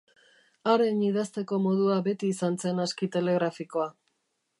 [0.71, 3.87] Haren idazteko modua beti izan zen aski telegrafikoa.